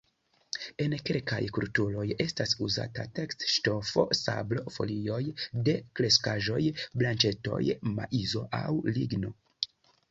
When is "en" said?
0.85-0.93